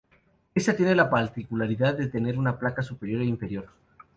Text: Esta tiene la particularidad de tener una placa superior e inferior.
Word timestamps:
Esta 0.55 0.75
tiene 0.75 0.95
la 0.95 1.11
particularidad 1.11 1.95
de 1.95 2.07
tener 2.07 2.39
una 2.39 2.57
placa 2.57 2.81
superior 2.81 3.21
e 3.21 3.25
inferior. 3.25 3.67